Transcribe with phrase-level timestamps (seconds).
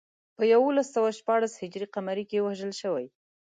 [0.35, 3.05] په یولس سوه شپاړس هجري قمري کې وژل شوی.